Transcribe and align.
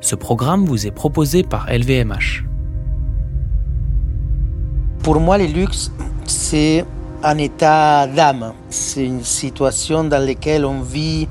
Ce 0.00 0.14
programme 0.14 0.64
vous 0.64 0.86
est 0.86 0.90
proposé 0.90 1.42
par 1.42 1.66
LVMH. 1.70 2.44
Pour 5.02 5.20
moi, 5.20 5.36
le 5.36 5.44
luxe, 5.44 5.92
c'est 6.24 6.84
un 7.22 7.36
état 7.36 8.06
d'âme. 8.06 8.54
C'est 8.70 9.04
une 9.04 9.22
situation 9.22 10.04
dans 10.04 10.24
laquelle 10.24 10.64
on 10.64 10.80
vit 10.80 11.28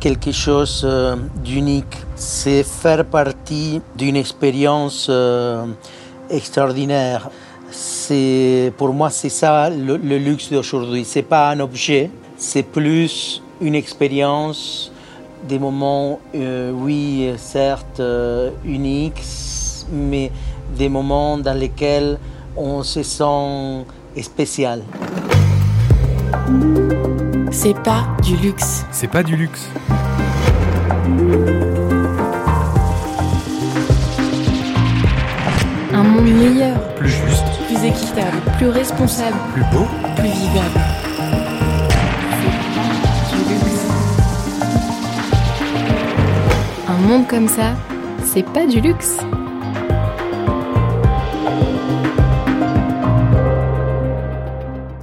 quelque 0.00 0.32
chose 0.32 0.82
euh, 0.84 1.16
d'unique. 1.44 1.96
C'est 2.14 2.62
faire 2.62 3.04
partie 3.04 3.82
d'une 3.96 4.16
expérience 4.16 5.08
euh, 5.10 5.66
extraordinaire. 6.30 7.28
Pour 8.78 8.94
moi, 8.94 9.10
c'est 9.10 9.28
ça 9.28 9.68
le, 9.68 9.96
luxe 9.96 10.50
d'aujourd'hui. 10.50 11.04
C'est 11.04 11.22
pas 11.22 11.50
un 11.50 11.60
objet, 11.60 12.10
c'est 12.38 12.62
plus 12.62 13.42
une 13.60 13.74
expérience, 13.74 14.90
des 15.48 15.58
moments, 15.58 16.20
euh, 16.34 16.72
oui, 16.72 17.32
certes, 17.36 18.02
uniques, 18.64 19.22
mais 19.92 20.30
des 20.76 20.88
moments 20.88 21.38
dans 21.38 21.56
lesquels 21.58 22.18
on 22.56 22.82
se 22.82 23.02
sent 23.02 23.84
spécial. 24.22 24.82
C'est 27.50 27.78
pas 27.82 28.06
du 28.22 28.36
luxe. 28.36 28.84
C'est 28.90 29.08
pas 29.08 29.22
du 29.22 29.36
luxe. 29.36 29.68
Un 35.92 36.02
monde 36.02 36.24
meilleur. 36.24 36.76
Plus 36.96 37.10
juste. 37.10 37.44
Plus 37.66 37.84
équitable. 37.84 38.36
Plus 38.58 38.68
responsable. 38.68 39.36
Plus 39.54 39.64
beau. 39.72 39.86
Plus 40.16 40.28
vivable. 40.28 41.05
Monde 47.06 47.28
comme 47.28 47.46
ça, 47.46 47.76
c'est 48.24 48.44
pas 48.52 48.66
du 48.66 48.80
luxe. 48.80 49.18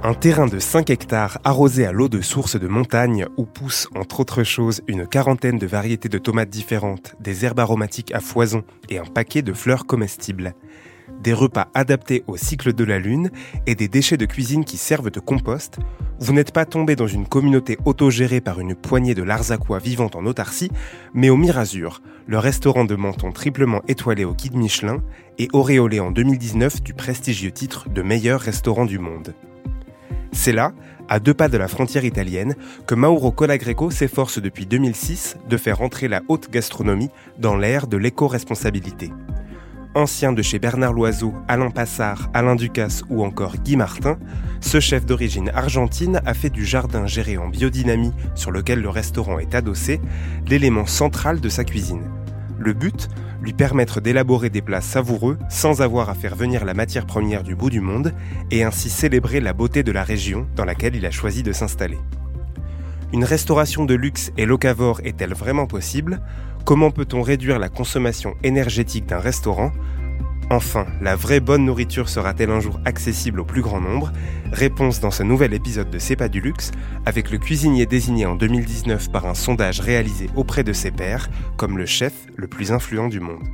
Un 0.02 0.12
terrain 0.12 0.46
de 0.46 0.58
5 0.58 0.90
hectares 0.90 1.38
arrosé 1.44 1.86
à 1.86 1.92
l'eau 1.92 2.10
de 2.10 2.20
source 2.20 2.60
de 2.60 2.68
montagne 2.68 3.26
où 3.38 3.46
poussent 3.46 3.88
entre 3.96 4.20
autres 4.20 4.44
choses 4.44 4.82
une 4.86 5.06
quarantaine 5.06 5.58
de 5.58 5.66
variétés 5.66 6.10
de 6.10 6.18
tomates 6.18 6.50
différentes, 6.50 7.14
des 7.20 7.46
herbes 7.46 7.60
aromatiques 7.60 8.12
à 8.12 8.20
foison 8.20 8.64
et 8.90 8.98
un 8.98 9.06
paquet 9.06 9.40
de 9.40 9.54
fleurs 9.54 9.86
comestibles. 9.86 10.54
Des 11.24 11.32
repas 11.32 11.68
adaptés 11.72 12.22
au 12.26 12.36
cycle 12.36 12.74
de 12.74 12.84
la 12.84 12.98
lune 12.98 13.30
et 13.66 13.74
des 13.74 13.88
déchets 13.88 14.18
de 14.18 14.26
cuisine 14.26 14.66
qui 14.66 14.76
servent 14.76 15.10
de 15.10 15.20
compost, 15.20 15.78
vous 16.20 16.34
n'êtes 16.34 16.52
pas 16.52 16.66
tombé 16.66 16.96
dans 16.96 17.06
une 17.06 17.26
communauté 17.26 17.78
autogérée 17.86 18.42
par 18.42 18.60
une 18.60 18.74
poignée 18.74 19.14
de 19.14 19.22
Larzacois 19.22 19.78
vivant 19.78 20.10
en 20.12 20.26
autarcie, 20.26 20.70
mais 21.14 21.30
au 21.30 21.38
Mirazur, 21.38 22.02
le 22.26 22.38
restaurant 22.38 22.84
de 22.84 22.94
Menton 22.94 23.32
triplement 23.32 23.80
étoilé 23.88 24.26
au 24.26 24.34
guide 24.34 24.54
Michelin 24.54 25.02
et 25.38 25.48
auréolé 25.54 25.98
en 25.98 26.10
2019 26.10 26.82
du 26.82 26.92
prestigieux 26.92 27.52
titre 27.52 27.88
de 27.88 28.02
meilleur 28.02 28.42
restaurant 28.42 28.84
du 28.84 28.98
monde. 28.98 29.32
C'est 30.32 30.52
là, 30.52 30.72
à 31.08 31.20
deux 31.20 31.32
pas 31.32 31.48
de 31.48 31.56
la 31.56 31.68
frontière 31.68 32.04
italienne, 32.04 32.54
que 32.86 32.94
Mauro 32.94 33.32
Colagreco 33.32 33.90
s'efforce 33.90 34.42
depuis 34.42 34.66
2006 34.66 35.38
de 35.48 35.56
faire 35.56 35.80
entrer 35.80 36.06
la 36.06 36.20
haute 36.28 36.50
gastronomie 36.50 37.08
dans 37.38 37.56
l'ère 37.56 37.86
de 37.86 37.96
l'éco-responsabilité. 37.96 39.10
Ancien 39.96 40.32
de 40.32 40.42
chez 40.42 40.58
Bernard 40.58 40.92
Loiseau, 40.92 41.32
Alain 41.46 41.70
Passard, 41.70 42.28
Alain 42.34 42.56
Ducasse 42.56 43.04
ou 43.10 43.24
encore 43.24 43.56
Guy 43.58 43.76
Martin, 43.76 44.18
ce 44.60 44.80
chef 44.80 45.06
d'origine 45.06 45.50
argentine 45.54 46.20
a 46.26 46.34
fait 46.34 46.50
du 46.50 46.64
jardin 46.64 47.06
géré 47.06 47.38
en 47.38 47.46
biodynamie 47.46 48.12
sur 48.34 48.50
lequel 48.50 48.80
le 48.80 48.88
restaurant 48.88 49.38
est 49.38 49.54
adossé 49.54 50.00
l'élément 50.48 50.86
central 50.86 51.40
de 51.40 51.48
sa 51.48 51.62
cuisine. 51.62 52.10
Le 52.58 52.72
but 52.72 53.08
lui 53.40 53.52
permettre 53.52 54.00
d'élaborer 54.00 54.50
des 54.50 54.62
plats 54.62 54.80
savoureux 54.80 55.38
sans 55.48 55.80
avoir 55.80 56.10
à 56.10 56.14
faire 56.14 56.34
venir 56.34 56.64
la 56.64 56.74
matière 56.74 57.06
première 57.06 57.44
du 57.44 57.54
bout 57.54 57.70
du 57.70 57.80
monde 57.80 58.12
et 58.50 58.64
ainsi 58.64 58.90
célébrer 58.90 59.38
la 59.38 59.52
beauté 59.52 59.84
de 59.84 59.92
la 59.92 60.02
région 60.02 60.48
dans 60.56 60.64
laquelle 60.64 60.96
il 60.96 61.06
a 61.06 61.12
choisi 61.12 61.44
de 61.44 61.52
s'installer. 61.52 61.98
Une 63.12 63.22
restauration 63.22 63.84
de 63.84 63.94
luxe 63.94 64.32
et 64.36 64.44
locavore 64.44 65.00
est-elle 65.04 65.34
vraiment 65.34 65.66
possible? 65.66 66.20
Comment 66.64 66.90
peut-on 66.90 67.20
réduire 67.20 67.58
la 67.58 67.68
consommation 67.68 68.36
énergétique 68.42 69.04
d'un 69.04 69.18
restaurant? 69.18 69.70
Enfin, 70.48 70.86
la 71.02 71.14
vraie 71.14 71.40
bonne 71.40 71.66
nourriture 71.66 72.08
sera-t-elle 72.08 72.50
un 72.50 72.60
jour 72.60 72.80
accessible 72.86 73.40
au 73.40 73.44
plus 73.44 73.60
grand 73.60 73.82
nombre? 73.82 74.12
Réponse 74.50 74.98
dans 74.98 75.10
ce 75.10 75.22
nouvel 75.22 75.52
épisode 75.52 75.90
de 75.90 75.98
C'est 75.98 76.16
pas 76.16 76.30
du 76.30 76.40
luxe, 76.40 76.72
avec 77.04 77.30
le 77.30 77.36
cuisinier 77.36 77.84
désigné 77.84 78.24
en 78.24 78.34
2019 78.34 79.10
par 79.12 79.26
un 79.26 79.34
sondage 79.34 79.80
réalisé 79.80 80.30
auprès 80.36 80.64
de 80.64 80.72
ses 80.72 80.90
pairs 80.90 81.28
comme 81.58 81.76
le 81.76 81.84
chef 81.84 82.14
le 82.34 82.48
plus 82.48 82.72
influent 82.72 83.08
du 83.08 83.20
monde. 83.20 83.44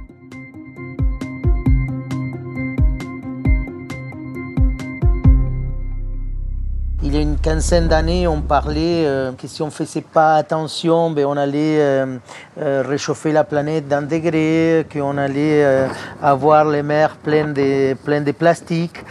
Il 7.02 7.14
y 7.14 7.16
a 7.16 7.22
une 7.22 7.38
quinzaine 7.38 7.88
d'années, 7.88 8.26
on 8.26 8.42
parlait 8.42 9.06
euh, 9.06 9.32
que 9.32 9.46
si 9.46 9.62
on 9.62 9.66
ne 9.66 9.70
faisait 9.70 10.02
pas 10.02 10.34
attention, 10.34 11.10
ben, 11.10 11.24
on 11.24 11.34
allait 11.34 11.80
euh, 11.80 12.18
euh, 12.60 12.82
réchauffer 12.86 13.32
la 13.32 13.42
planète 13.42 13.88
d'un 13.88 14.02
degré, 14.02 14.86
qu'on 14.92 15.16
allait 15.16 15.88
avoir 16.20 16.66
les 16.66 16.82
mers 16.82 17.16
pleines 17.16 17.54
de, 17.54 17.94
pleines 17.94 18.24
de 18.24 18.32
plastique. 18.32 19.02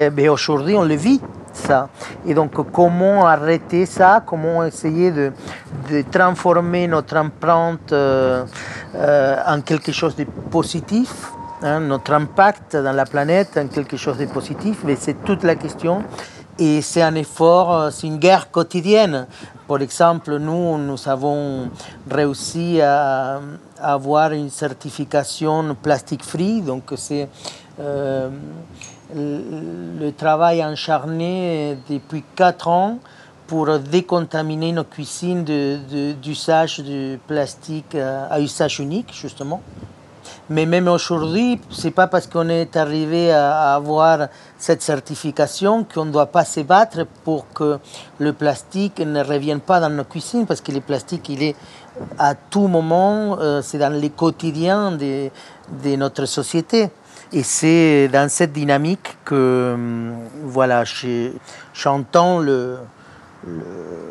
Et 0.00 0.10
ben, 0.10 0.28
aujourd'hui, 0.28 0.74
on 0.74 0.82
le 0.82 0.96
vit, 0.96 1.20
ça. 1.52 1.88
Et 2.26 2.34
donc, 2.34 2.50
comment 2.72 3.24
arrêter 3.26 3.86
ça? 3.86 4.24
Comment 4.26 4.64
essayer 4.64 5.12
de, 5.12 5.30
de 5.88 6.02
transformer 6.10 6.88
notre 6.88 7.16
empreinte 7.16 7.92
en 7.92 9.60
quelque 9.60 9.92
chose 9.92 10.16
de 10.16 10.24
positif 10.50 11.30
hein, 11.62 11.78
notre 11.78 12.12
impact 12.12 12.76
dans 12.76 12.92
la 12.92 13.04
planète 13.04 13.56
en 13.56 13.68
quelque 13.68 13.96
chose 13.96 14.18
de 14.18 14.26
positif, 14.26 14.78
mais 14.84 14.96
c'est 14.96 15.22
toute 15.22 15.44
la 15.44 15.54
question. 15.54 16.02
Et 16.58 16.80
c'est 16.80 17.02
un 17.02 17.14
effort, 17.16 17.72
euh, 17.72 17.90
c'est 17.90 18.06
une 18.06 18.16
guerre 18.16 18.50
quotidienne. 18.50 19.26
Par 19.68 19.82
exemple, 19.82 20.38
nous, 20.38 20.78
nous 20.78 21.08
avons 21.08 21.68
réussi 22.10 22.80
à, 22.80 23.40
avoir 23.78 24.32
une 24.32 24.48
certification 24.48 25.74
plastique 25.74 26.24
free. 26.24 26.62
Donc, 26.62 26.94
c'est 26.96 27.28
euh, 27.78 28.30
le 29.14 30.10
travail 30.12 30.62
acharné 30.62 31.76
depuis 31.90 32.24
quatre 32.34 32.68
ans 32.68 33.00
pour 33.46 33.78
décontaminer 33.78 34.72
nos 34.72 34.84
cuisines 34.84 35.44
d'usage 35.44 36.78
de, 36.78 36.84
du 36.84 37.18
plastique 37.26 37.94
à 37.94 38.40
usage 38.40 38.80
unique, 38.80 39.12
justement. 39.12 39.60
Mais 40.50 40.66
même 40.66 40.88
aujourd'hui, 40.88 41.60
c'est 41.70 41.90
pas 41.90 42.06
parce 42.06 42.26
qu'on 42.26 42.48
est 42.48 42.76
arrivé 42.76 43.32
à 43.32 43.74
avoir 43.74 44.28
cette 44.58 44.82
certification 44.82 45.84
qu'on 45.84 46.06
ne 46.06 46.12
doit 46.12 46.26
pas 46.26 46.44
se 46.44 46.60
battre 46.60 47.06
pour 47.24 47.52
que 47.52 47.78
le 48.18 48.32
plastique 48.32 49.00
ne 49.00 49.22
revienne 49.22 49.60
pas 49.60 49.80
dans 49.80 49.90
nos 49.90 50.04
cuisines, 50.04 50.46
parce 50.46 50.60
que 50.60 50.72
le 50.72 50.80
plastique, 50.80 51.28
il 51.28 51.42
est 51.42 51.56
à 52.18 52.34
tout 52.34 52.66
moment, 52.68 53.38
euh, 53.40 53.62
c'est 53.62 53.78
dans 53.78 53.92
le 53.92 54.08
quotidien 54.08 54.92
de, 54.92 55.30
de 55.82 55.96
notre 55.96 56.26
société. 56.26 56.90
Et 57.32 57.42
c'est 57.42 58.08
dans 58.08 58.28
cette 58.28 58.52
dynamique 58.52 59.16
que, 59.24 59.72
hum, 59.74 60.14
voilà, 60.44 60.84
j'entends 61.74 62.38
le, 62.38 62.78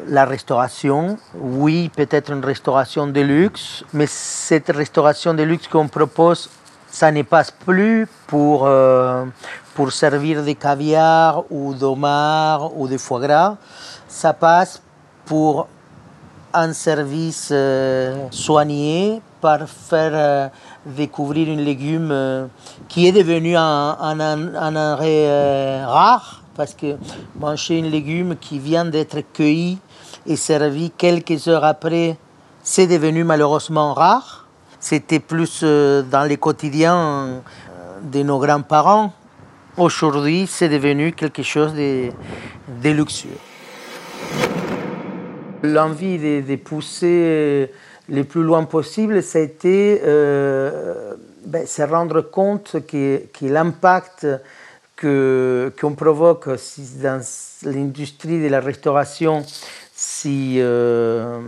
la 0.08 0.26
restauration. 0.26 1.18
Oui, 1.36 1.90
peut-être 1.96 2.32
une 2.32 2.44
restauration 2.44 3.08
de 3.08 3.22
luxe, 3.22 3.84
mais 3.94 4.08
cette 4.08 4.70
restauration 4.70 5.34
de 5.34 5.44
luxe 5.44 5.68
qu'on 5.68 5.88
propose, 5.88 6.50
ça 6.90 7.12
ne 7.12 7.24
passe 7.24 7.52
plus 7.52 8.08
pour, 8.28 8.66
euh, 8.66 9.26
pour 9.74 9.92
servir 9.92 10.44
des 10.44 10.56
caviar 10.56 11.44
ou 11.50 11.74
d'homard 11.74 12.78
ou 12.78 12.88
de 12.88 12.98
foie 12.98 13.20
gras. 13.20 13.58
Ça 14.08 14.34
passe 14.34 14.82
pour 15.26 15.68
un 16.54 16.72
service 16.72 17.50
euh, 17.52 18.28
soigné 18.32 19.22
par 19.42 19.68
faire 19.68 20.12
euh, 20.14 20.48
découvrir 20.86 21.50
un 21.50 21.62
légume 21.62 22.48
qui 22.88 23.08
est 23.08 23.12
devenu 23.12 23.58
un, 23.58 23.98
un, 24.00 24.20
un, 24.20 24.76
un 24.76 25.86
rare 25.86 26.45
parce 26.56 26.74
que 26.74 26.96
manger 27.40 27.80
un 27.80 27.90
légume 27.90 28.36
qui 28.38 28.60
vient 28.60 28.86
d'être 28.86 29.20
cueilli 29.34 29.78
et 30.26 30.36
servi 30.36 30.92
quelques 30.92 31.48
heures 31.48 31.64
après, 31.66 32.18
c'est 32.64 32.88
devenu 32.88 33.24
malheureusement 33.24 33.94
rare. 33.94 34.48
C'était 34.80 35.20
plus 35.20 35.62
euh, 35.64 36.02
dans 36.04 36.24
les 36.24 36.38
quotidiens 36.38 36.98
euh, 36.98 37.40
de 38.04 38.24
nos 38.24 38.40
grands-parents. 38.40 39.14
Aujourd'hui, 39.78 40.48
c'est 40.48 40.70
devenu 40.70 41.12
quelque 41.12 41.44
chose 41.44 41.74
de, 41.74 42.12
luxueux. 42.84 43.38
L'envie 45.64 46.18
de, 46.18 46.56
pousser 46.56 47.72
le 48.08 48.24
plus 48.24 48.44
loin 48.44 48.64
possible, 48.64 49.22
c'était 49.22 50.02
euh, 50.06 51.16
ben, 51.46 51.66
se 51.66 51.82
rendre 51.82 52.22
compte 52.22 52.78
que, 52.88 53.24
que 53.34 53.46
l'impact 53.46 54.28
qu'on 55.80 55.94
provoque 55.94 56.50
dans 57.02 57.22
l'industrie 57.64 58.42
de 58.42 58.48
la 58.48 58.60
restauration 58.60 59.46
si, 59.94 60.58
euh, 60.60 61.40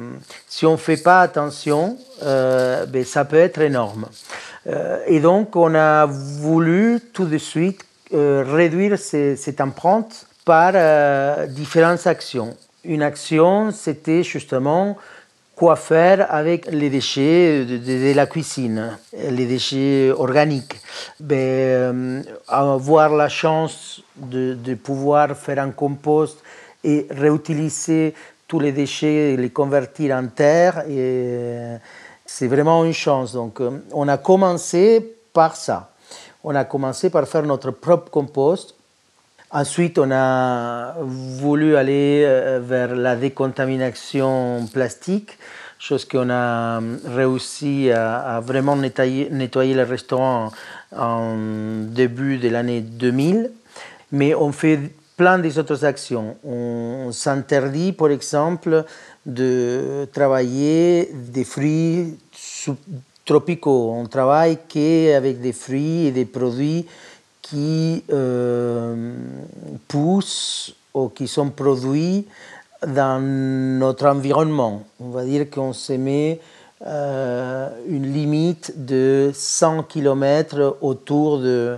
si 0.47 0.65
on 0.65 0.73
ne 0.73 0.77
fait 0.77 0.97
pas 0.97 1.21
attention, 1.21 1.97
euh, 2.23 2.85
ben, 2.85 3.03
ça 3.03 3.25
peut 3.25 3.37
être 3.37 3.59
énorme. 3.59 4.07
et 5.07 5.19
donc, 5.19 5.55
on 5.55 5.73
a 5.75 6.05
voulu 6.05 6.99
tout 7.13 7.25
de 7.25 7.37
suite 7.37 7.85
réduire 8.11 8.97
cette 8.99 9.61
empreinte 9.61 10.27
par 10.43 10.73
différentes 11.47 12.05
actions. 12.05 12.55
Une 12.83 13.01
action, 13.01 13.71
c'était 13.71 14.23
justement 14.23 14.97
quoi 15.57 15.75
faire 15.75 16.31
avec 16.31 16.67
les 16.71 16.91
déchets 16.91 17.65
de, 17.65 18.13
la 18.13 18.27
cuisine, 18.27 18.95
les 19.11 19.47
déchets 19.47 20.11
organiques. 20.11 20.75
Ben, 21.19 21.35
euh, 21.35 22.21
avoir 22.47 23.09
la 23.15 23.27
chance 23.27 24.03
de, 24.15 24.75
pouvoir 24.75 25.35
faire 25.35 25.57
un 25.57 25.71
compost 25.71 26.37
et 26.83 27.07
réutiliser 27.09 28.13
tous 28.47 28.59
les 28.59 28.71
déchets 28.71 29.33
et 29.33 29.37
les 29.37 29.49
convertir 29.49 30.15
en 30.15 30.27
terre, 30.27 30.83
c'est 32.23 32.47
vraiment 32.47 32.85
une 32.85 32.93
chance. 32.93 33.33
Donc, 33.33 33.59
euh, 33.59 33.83
on 33.93 34.07
a 34.07 34.17
commencé 34.19 35.15
par 35.33 35.55
ça. 35.55 35.89
On 36.43 36.53
a 36.53 36.65
commencé 36.65 37.09
par 37.09 37.27
faire 37.27 37.43
notre 37.43 37.71
propre 37.71 38.11
compost 38.11 38.75
Ensuite, 39.49 39.97
on 39.97 40.11
a 40.11 40.95
voulu 40.99 41.77
aller 41.77 42.23
euh, 42.25 42.59
vers 42.61 42.93
la 42.93 43.15
décontamination 43.15 44.67
plastique, 44.73 45.37
chose 45.79 46.03
qu'on 46.03 46.29
a 46.29 46.81
réussi 47.05 47.89
à, 47.91 48.41
vraiment 48.43 48.75
nettoyer, 48.75 49.29
le 49.29 49.83
restaurant 49.83 50.51
en 50.93 51.35
début 51.85 52.39
de 52.39 52.49
l'année 52.49 52.81
2000. 52.81 53.51
Mais 54.11 54.35
on 54.35 54.51
fait 54.51 54.79
plein 55.15 55.39
d'autres 55.39 55.85
actions. 55.85 56.35
On 56.43 57.13
s'interdit, 57.13 57.93
par 57.93 58.09
exemple, 58.09 58.83
de 59.25 60.09
travailler 60.11 61.09
des 61.13 61.45
fruits 61.45 62.17
tropicaux. 63.23 63.93
On 63.95 64.07
travaille 64.07 64.57
qu'avec 64.67 65.39
des 65.39 65.53
fruits 65.53 66.07
et 66.07 66.11
des 66.11 66.25
produits 66.25 66.85
qui 67.49 68.03
euh, 68.11 69.13
poussent 69.87 70.75
ou 70.93 71.09
qui 71.09 71.27
sont 71.27 71.49
produits 71.49 72.25
dans 72.85 73.21
notre 73.21 74.07
environnement. 74.07 74.83
On 74.99 75.09
va 75.09 75.23
dire 75.23 75.49
qu'on 75.49 75.73
se 75.73 75.93
met 75.93 76.39
euh, 76.85 77.69
une 77.87 78.11
limite 78.11 78.73
de 78.85 79.31
100 79.33 79.83
km 79.83 80.77
autour 80.81 81.39
de, 81.39 81.77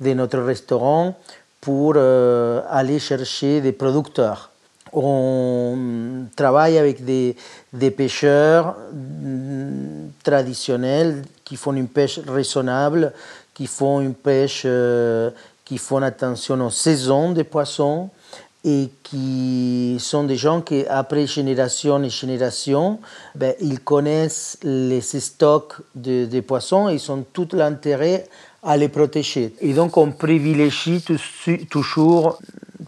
notre 0.00 0.38
restaurant 0.38 1.16
pour 1.60 1.94
euh, 1.96 2.62
aller 2.70 2.98
chercher 2.98 3.60
des 3.60 3.72
producteurs. 3.72 4.50
On 4.92 6.24
travaille 6.34 6.78
avec 6.78 7.04
des, 7.04 7.36
des 7.72 7.90
pêcheurs 7.90 8.76
mm, 8.92 10.10
traditionnels 10.22 11.22
qui 11.44 11.56
font 11.56 11.74
une 11.74 11.88
pêche 11.88 12.20
raisonnable, 12.26 13.12
qui 13.58 13.66
font 13.66 14.00
une 14.00 14.14
pêche, 14.14 14.62
euh, 14.66 15.32
qui 15.64 15.78
font 15.78 16.00
attention 16.00 16.64
aux 16.64 16.70
saisons 16.70 17.32
des 17.32 17.42
poissons 17.42 18.08
et 18.64 18.88
qui 19.02 19.96
sont 19.98 20.22
des 20.22 20.36
gens 20.36 20.60
qui, 20.60 20.86
après 20.86 21.26
génération 21.26 22.00
et 22.04 22.08
génération, 22.08 23.00
ben, 23.34 23.54
ils 23.60 23.80
connaissent 23.80 24.58
les 24.62 25.00
stocks 25.00 25.74
de, 25.96 26.38
poissons 26.38 26.88
et 26.88 26.94
ils 26.94 27.10
ont 27.10 27.24
tout 27.32 27.48
l'intérêt 27.52 28.28
à 28.62 28.76
les 28.76 28.88
protéger. 28.88 29.52
Et 29.60 29.72
donc 29.72 29.96
on 29.96 30.12
privilégie 30.12 31.04
toujours 31.68 32.38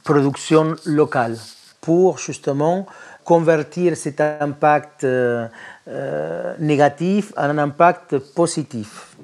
production 0.04 0.76
locale 0.86 1.36
pour 1.80 2.18
justement 2.18 2.86
convertir 3.24 3.96
cet 3.96 4.20
impact 4.20 5.02
euh, 5.02 5.48
euh, 5.88 6.54
négatif 6.60 7.32
en 7.36 7.50
un 7.50 7.58
impact 7.58 8.18
positif. 8.18 9.16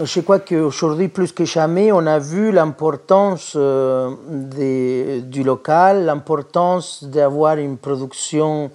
Je 0.00 0.20
crois 0.20 0.38
qu'aujourd'hui, 0.38 1.08
plus 1.08 1.32
que 1.32 1.44
jamais, 1.44 1.92
on 1.92 2.06
a 2.06 2.18
vu 2.18 2.50
l'importance 2.50 3.52
euh, 3.56 4.10
du 5.20 5.42
local, 5.42 6.06
l'importance 6.06 7.04
d'avoir 7.04 7.58
une 7.58 7.76
production 7.76 8.70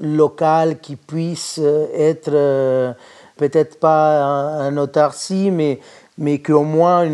locale 0.00 0.80
qui 0.80 0.96
puisse 0.96 1.60
être 1.94 2.30
euh, 2.32 2.92
peut-être 3.36 3.78
pas 3.78 4.20
un 4.20 4.76
autarcie, 4.78 5.52
mais, 5.52 5.78
mais 6.18 6.40
qu'au 6.40 6.64
moins 6.64 7.06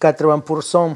80% 0.00 0.94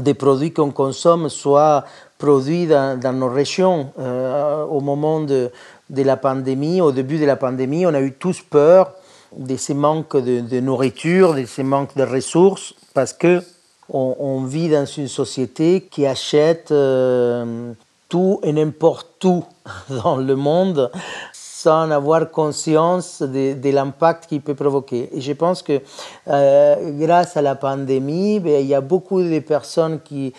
des 0.00 0.14
produits 0.14 0.52
qu'on 0.52 0.72
consomme 0.72 1.28
soient 1.28 1.84
produits 2.18 2.66
dans, 2.66 3.16
nos 3.16 3.28
régions. 3.28 3.92
Euh, 4.00 4.64
au 4.64 4.80
moment 4.80 5.20
de 5.20 5.50
la 5.90 6.16
pandémie, 6.16 6.80
au 6.80 6.90
début 6.90 7.18
de 7.18 7.24
la 7.24 7.36
pandémie, 7.36 7.86
on 7.86 7.94
a 7.94 8.00
eu 8.00 8.12
tous 8.12 8.42
peur 8.42 8.94
de 9.36 9.56
ces 9.56 9.74
manques 9.74 10.16
de, 10.16 10.60
nourriture, 10.60 11.34
de 11.34 11.44
ces 11.44 11.62
manques 11.62 11.96
de 11.96 12.04
ressources, 12.04 12.74
parce 12.94 13.12
que 13.12 13.42
on, 13.90 14.44
vit 14.44 14.68
dans 14.68 14.84
une 14.84 15.08
société 15.08 15.88
qui 15.90 16.04
achète 16.04 16.72
euh, 16.72 17.72
tout 18.10 18.38
et 18.42 18.52
n'importe 18.52 19.24
où 19.24 19.44
dans 20.02 20.16
le 20.16 20.36
monde 20.36 20.90
sans 21.32 21.90
avoir 21.90 22.30
conscience 22.30 23.20
de, 23.20 23.70
l'impact 23.70 24.28
qu'il 24.28 24.40
peut 24.40 24.54
provoquer. 24.54 25.08
Et 25.12 25.20
je 25.20 25.32
pense 25.32 25.62
que 25.62 25.80
euh, 26.28 26.76
grâce 27.00 27.36
à 27.36 27.42
la 27.42 27.56
pandémie, 27.56 28.38
ben, 28.38 28.60
il 28.60 28.68
y 28.68 28.76
a 28.76 28.80
beaucoup 28.80 29.20
de 29.20 29.40
personnes 29.40 29.98
qui, 30.00 30.32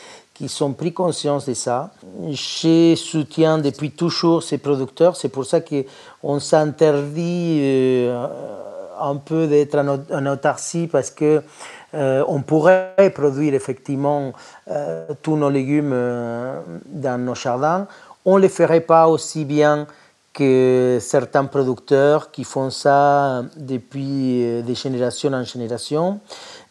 sont 0.47 0.71
pris 0.71 0.93
conscience 0.93 1.47
de 1.47 1.53
ça. 1.53 1.91
Je 2.31 2.95
soutiens 2.95 3.57
depuis 3.57 3.91
toujours 3.91 4.41
ces 4.41 4.57
producteurs, 4.57 5.17
c'est 5.17 5.27
pour 5.27 5.45
ça 5.45 5.59
qu'on 5.59 6.39
s'interdit 6.39 7.59
euh, 7.61 8.25
un 9.01 9.15
peu 9.15 9.47
d'être 9.47 9.75
en 9.75 10.25
autarcie 10.25 10.87
parce 10.91 11.11
que 11.11 11.41
euh, 11.93 12.23
on 12.27 12.41
pourrait 12.41 13.11
produire 13.15 13.53
effectivement 13.53 14.31
euh, 14.69 15.07
tous 15.21 15.35
nos 15.35 15.49
légumes 15.49 15.91
euh, 15.93 16.61
dans 16.85 17.19
nos 17.19 17.35
jardins. 17.35 17.87
On 18.25 18.37
ne 18.37 18.41
les 18.41 18.49
ferait 18.49 18.81
pas 18.81 19.07
aussi 19.07 19.45
bien 19.45 19.87
que 20.33 20.99
certains 21.01 21.45
producteurs 21.45 22.29
qui 22.31 22.43
font 22.43 22.69
ça 22.69 23.43
depuis 23.57 24.61
des 24.61 24.75
générations 24.75 25.33
en 25.33 25.43
génération. 25.43 26.19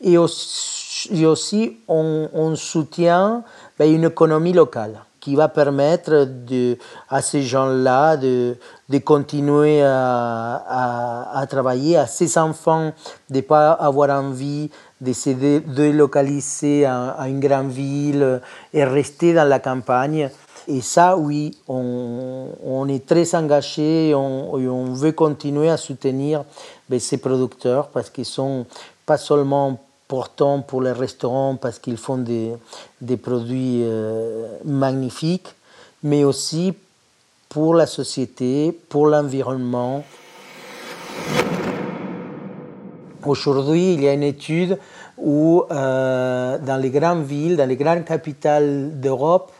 Et 0.01 0.17
aussi, 0.17 1.79
on, 1.89 2.55
soutient 2.55 3.43
ben, 3.79 3.93
une 3.93 4.05
économie 4.05 4.53
locale 4.53 5.01
qui 5.20 5.35
va 5.35 5.49
permettre 5.49 6.26
de, 6.26 6.79
à 7.09 7.23
ces 7.23 7.43
gens-là 7.43 8.17
de, 8.17 8.56
de, 8.88 8.99
continuer 8.99 9.82
à, 9.82 11.31
à, 11.35 11.47
travailler, 11.47 11.97
à 11.97 12.06
ces 12.06 12.38
enfants 12.38 12.93
de 13.31 13.37
ne 13.37 13.41
pas 13.41 13.73
avoir 13.73 14.11
envie 14.11 14.71
de 15.00 15.12
se 15.12 15.31
délocaliser 15.31 16.85
à, 16.85 17.11
à, 17.11 17.28
une 17.28 17.40
grande 17.40 17.71
ville 17.71 18.40
et 18.73 18.85
rester 18.85 19.33
dans 19.35 19.49
la 19.49 19.59
campagne. 19.59 20.31
Et 20.66 20.83
ça, 20.83 21.16
oui, 21.16 21.57
on, 21.66 22.49
on 22.62 22.88
est 22.88 23.07
très 23.07 23.35
engagé 23.35 24.11
et 24.11 24.14
on, 24.14 24.54
on, 24.54 24.93
veut 24.93 25.12
continuer 25.12 25.71
à 25.71 25.78
soutenir 25.78 26.45
ben, 26.88 27.00
ces 27.00 27.19
producteurs 27.19 27.88
parce 27.88 28.11
qu'ils 28.11 28.26
sont 28.26 28.66
pas 29.07 29.16
seulement 29.16 29.81
pour 30.09 30.81
les 30.81 30.93
restaurants 30.93 31.57
parce 31.57 31.79
qu'ils 31.79 31.99
font 31.99 32.19
des, 32.19 32.53
des 33.00 33.17
produits 33.17 33.83
euh, 33.85 34.47
magnifiques, 34.65 35.55
mais 36.03 36.25
aussi 36.25 36.75
pour 37.49 37.75
la 37.75 37.87
société, 37.87 38.73
pour 38.88 39.07
l'environnement. 39.07 40.05
Aujourd'hui, 43.25 43.95
il 43.95 44.03
y 44.03 44.09
a 44.09 44.15
une 44.15 44.23
étude 44.23 44.79
où 45.19 45.65
euh, 45.71 46.59
dans 46.59 46.77
les 46.77 46.91
grandes 46.91 47.25
villes, 47.25 47.57
dans 47.57 47.69
les 47.69 47.77
grandes 47.77 48.05
capitales 48.05 48.99
d'Europe, 49.00 49.53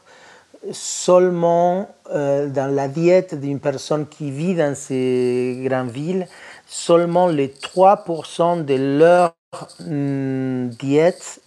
seulement 0.73 1.89
euh, 2.11 2.49
dans 2.49 2.73
la 2.75 2.89
diète 2.89 3.39
d'une 3.39 3.61
personne 3.61 4.07
qui 4.07 4.31
vit 4.31 4.55
dans 4.55 4.75
ces 4.75 5.61
grandes 5.65 5.91
villes, 5.91 6.27
seulement 6.67 7.29
les 7.29 7.49
3% 7.49 8.65
de 8.65 8.99
leur 8.99 9.38
Mm, 9.81 10.69
diète 10.79 11.41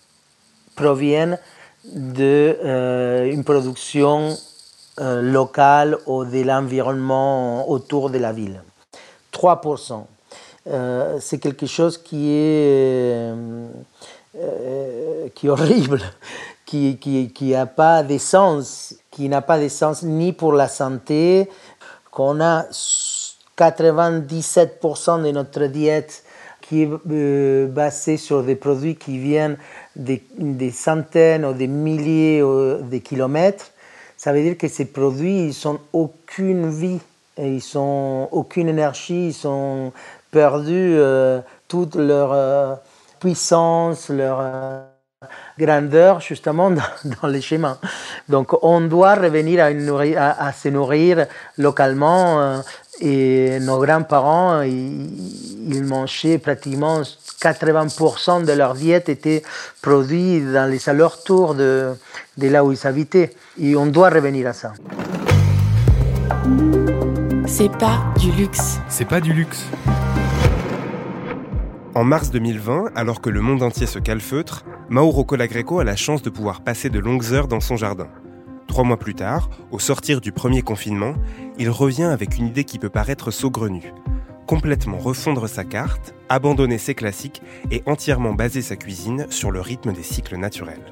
proviennent 0.75 1.38
d'une 1.86 2.15
euh, 2.20 3.43
production 3.43 4.36
euh, 5.00 5.22
locale 5.22 6.00
ou 6.08 6.25
de 6.25 6.41
l'environnement 6.41 7.70
autour 7.70 8.10
de 8.10 8.17
la 8.17 8.34
ville. 8.34 8.63
3%. 9.31 10.03
Euh, 10.65 11.20
c'est 11.22 11.38
quelque 11.38 11.67
chose 11.67 12.00
qui 12.00 12.31
est, 12.31 13.31
qui 15.36 15.48
horrible, 15.48 16.01
qui 16.65 16.98
n'a 17.03 17.27
qui 17.27 17.55
pas 17.75 18.01
de 18.01 18.17
sens, 18.17 18.96
qui 19.12 19.29
n'a 19.29 19.43
pas 19.43 19.60
de 19.60 19.67
sens 19.70 20.01
ni 20.01 20.34
pour 20.34 20.53
la 20.53 20.70
santé, 20.70 21.48
qu'on 22.10 22.41
a 22.41 22.63
97% 23.60 25.24
de 25.24 25.29
notre 25.29 25.65
diète 25.65 26.24
qui 26.71 26.83
est 26.83 26.89
euh, 27.11 27.67
basé 27.67 28.15
sur 28.15 28.43
des 28.43 28.55
produits 28.55 28.95
qui 28.95 29.17
viennent 29.17 29.57
des, 29.97 30.21
centaines 30.71 31.43
ou 31.43 31.51
des 31.51 31.67
milliers 31.67 32.39
de 32.39 32.97
kilomètres, 32.99 33.71
ça 34.15 34.31
veut 34.31 34.41
dire 34.41 34.57
que 34.57 34.69
ces 34.69 34.85
produits, 34.85 35.49
ils 35.49 35.67
n'ont 35.67 35.81
aucune 35.91 36.69
vie, 36.69 37.01
ils 37.37 37.61
n'ont 37.75 38.29
aucune 38.31 38.69
énergie, 38.69 39.27
ils 39.27 39.33
sont 39.33 39.91
perdu 40.31 40.93
euh, 40.95 41.41
toute 41.67 41.95
leur 41.95 42.31
euh, 42.31 42.75
puissance, 43.19 44.07
leur 44.07 44.39
grandeur 45.65 46.20
justement 46.20 46.70
dans, 46.72 46.82
dans, 47.22 47.27
les 47.27 47.41
chemins. 47.41 47.77
Donc 48.27 48.48
on 48.63 48.82
doit 48.82 49.15
revenir 49.15 49.63
à, 49.63 49.72
nourrir, 49.74 50.22
à, 50.22 50.48
à 50.48 50.51
se 50.51 50.70
nourrir 50.70 51.25
localement 51.58 52.62
et 53.01 53.60
nos 53.62 53.80
grands-parents, 53.80 54.62
ils, 54.62 55.74
ils, 55.74 55.84
mangeaient 55.84 56.38
pratiquement 56.38 57.01
80% 57.01 58.46
de 58.46 58.51
leur 58.53 58.75
diète 58.75 59.10
était 59.10 59.41
produit 59.82 60.41
dans 60.41 60.70
les 60.70 60.88
alentours 60.88 61.56
de, 61.56 61.94
de 62.38 62.48
là 62.48 62.63
où 62.63 62.72
ils 62.72 62.86
habitaient. 62.86 63.32
Et 63.60 63.75
on 63.75 63.88
doit 63.88 64.10
revenir 64.10 64.48
à 64.48 64.53
ça. 64.53 64.74
C'est 67.48 67.75
pas 67.77 68.06
du 68.20 68.32
luxe. 68.32 68.80
C'est 68.88 69.08
pas 69.08 69.20
du 69.20 69.34
luxe. 69.34 69.65
En 71.96 72.03
mars 72.03 72.30
2020, 72.30 72.91
alors 72.96 73.20
que 73.20 73.30
le 73.30 73.41
monde 73.41 73.63
entier 73.63 73.88
se 73.88 74.00
calfeutre, 74.00 74.63
Mauro 74.91 75.24
Colagreco 75.24 75.79
a 75.79 75.86
la 75.86 75.95
chance 75.95 76.21
de 76.21 76.29
pouvoir 76.29 76.60
passer 76.60 76.89
de 76.89 77.00
longues 77.00 77.31
heures 77.31 77.48
dans 77.48 77.62
son 77.62 77.77
jardin. 77.77 78.10
Trois 78.67 78.83
mois 78.83 79.00
plus 79.00 79.15
tard, 79.15 79.50
au 79.71 79.79
sortir 79.79 80.19
du 80.19 80.33
premier 80.33 80.63
confinement, 80.63 81.13
il 81.57 81.69
revient 81.69 82.03
avec 82.03 82.38
une 82.38 82.48
idée 82.48 82.65
qui 82.65 82.77
peut 82.77 82.89
paraître 82.89 83.31
saugrenue. 83.31 83.93
Complètement 84.48 84.98
refondre 84.98 85.48
sa 85.48 85.63
carte, 85.63 86.13
abandonner 86.27 86.77
ses 86.77 86.93
classiques 86.93 87.41
et 87.71 87.83
entièrement 87.86 88.33
baser 88.33 88.62
sa 88.62 88.75
cuisine 88.75 89.27
sur 89.29 89.50
le 89.50 89.62
rythme 89.62 89.93
des 89.93 90.03
cycles 90.03 90.36
naturels. 90.36 90.83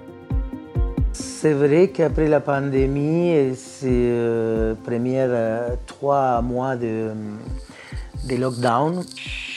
C'est 1.12 1.52
vrai 1.52 1.90
qu'après 1.90 2.30
la 2.30 2.40
pandémie 2.40 3.32
et 3.32 3.54
ces 3.54 3.90
euh, 3.92 4.76
premiers 4.76 5.26
euh, 5.28 5.76
trois 5.88 6.42
mois 6.42 6.78
de, 6.78 7.10
de 8.30 8.36
lockdown, 8.38 9.04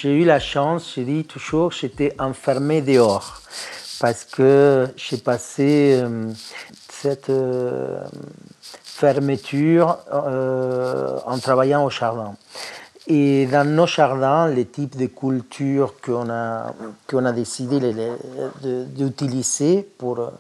j'ai 0.01 0.13
eu 0.13 0.25
la 0.25 0.41
chance, 0.41 0.95
je 0.97 1.03
dis 1.03 1.25
toujours, 1.27 1.71
j'étais 1.71 2.13
enfermé 2.19 2.83
dehors 2.83 3.39
parce 4.03 4.25
que 4.25 4.89
j'ai 4.97 5.19
passé 5.19 6.01
euh, 6.03 6.33
cette 6.91 7.31
euh, 7.31 8.01
fermeture 8.83 9.99
euh, 10.13 11.21
en 11.25 11.39
travaillant 11.39 11.85
au 11.85 11.91
jardin. 11.91 12.35
Et 13.07 13.47
dans 13.47 13.65
nos 13.65 13.87
jardins, 13.87 14.49
les 14.49 14.65
types 14.65 14.97
de 14.97 15.07
cultures 15.07 15.95
qu'on 16.01 16.29
a, 16.31 16.75
qu'on 17.07 17.25
a 17.25 17.31
décidé 17.31 17.79
d'utiliser 18.97 19.89
pour, 19.99 20.33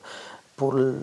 pour 0.57 0.73
le, 0.73 0.97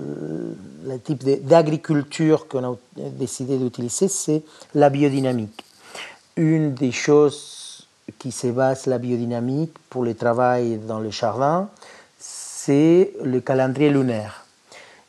le 0.86 1.00
type 1.00 1.24
d'agriculture 1.46 2.50
qu'on 2.50 2.74
a 2.74 2.76
décidé 2.98 3.58
d'utiliser, 3.58 4.10
c'est 4.10 4.44
la 4.76 4.90
biodynamique. 4.90 5.64
Une 6.36 6.74
des 6.74 6.92
choses 6.92 7.88
qui 8.18 8.34
se 8.34 8.48
base 8.48 8.86
la 8.86 8.98
biodynamique 8.98 9.76
pour 9.90 10.04
le 10.04 10.14
travail 10.14 10.78
dans 10.78 11.00
le 11.00 11.10
jardin, 11.10 11.70
c'est 12.62 13.14
le 13.24 13.40
calendrier 13.40 13.90
lunaire. 13.90 14.46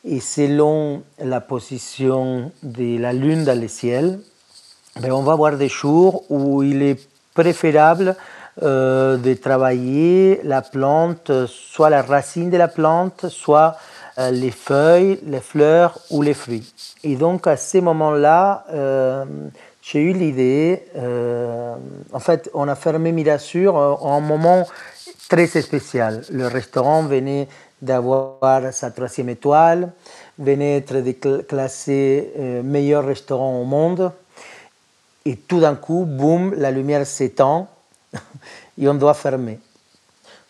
Et 0.05 0.19
selon 0.19 1.03
la 1.19 1.41
position 1.41 2.51
de 2.63 2.97
la 2.97 3.13
lune 3.13 3.43
dans 3.43 3.59
le 3.59 3.67
ciel, 3.67 4.19
ben 5.01 5.11
on 5.11 5.21
va 5.21 5.33
avoir 5.33 5.57
des 5.57 5.67
jours 5.67 6.23
où 6.29 6.63
il 6.63 6.81
est 6.81 6.99
préférable 7.33 8.15
euh, 8.63 9.17
de 9.17 9.33
travailler 9.33 10.39
la 10.43 10.61
plante, 10.61 11.31
soit 11.47 11.89
la 11.89 12.01
racine 12.01 12.49
de 12.49 12.57
la 12.57 12.67
plante, 12.67 13.27
soit 13.27 13.75
euh, 14.17 14.31
les 14.31 14.51
feuilles, 14.51 15.19
les 15.25 15.41
fleurs 15.41 15.99
ou 16.09 16.21
les 16.21 16.33
fruits. 16.33 16.73
Et 17.03 17.15
donc 17.15 17.47
à 17.47 17.57
ces 17.57 17.81
moments-là, 17.81 18.65
euh, 18.73 19.25
j'ai 19.81 19.99
eu 19.99 20.13
l'idée, 20.13 20.83
en 22.13 22.19
fait, 22.19 22.49
on 22.53 22.67
a 22.67 22.75
fermé 22.75 23.11
Mirasur 23.11 23.75
en 23.75 24.17
un 24.17 24.21
moment 24.21 24.67
très 25.31 25.47
spécial. 25.47 26.23
Le 26.29 26.47
restaurant 26.47 27.03
venait 27.03 27.47
d'avoir 27.81 28.73
sa 28.73 28.91
troisième 28.91 29.29
étoile, 29.29 29.93
venait 30.37 30.81
d'être 30.81 31.47
classé 31.47 32.33
euh, 32.37 32.61
meilleur 32.61 33.05
restaurant 33.05 33.61
au 33.61 33.63
monde. 33.63 34.11
Et 35.23 35.37
tout 35.37 35.61
d'un 35.61 35.75
coup, 35.75 36.03
boum, 36.05 36.53
la 36.55 36.69
lumière 36.69 37.07
s'éteint 37.07 37.65
et 38.77 38.89
on 38.89 38.93
doit 38.93 39.13
fermer. 39.13 39.57